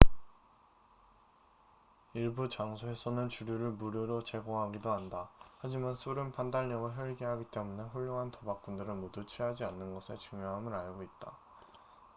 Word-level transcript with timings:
일부 2.15 2.49
장소에서는 2.49 3.29
주류를 3.29 3.69
무료로 3.73 4.23
제공하기도 4.23 4.91
한다 4.91 5.29
하지만 5.59 5.93
술은 5.93 6.31
판단력을 6.31 6.97
흐리게 6.97 7.23
하기 7.23 7.45
때문에 7.51 7.83
훌륭한 7.89 8.31
도박꾼들은 8.31 8.99
모두 8.99 9.23
취하지 9.27 9.63
않는 9.63 9.93
것의 9.99 10.17
중요함을 10.21 10.73
알고 10.73 11.03
있다 11.03 11.37